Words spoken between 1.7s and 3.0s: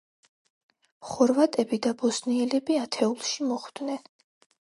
და ბოსნიელები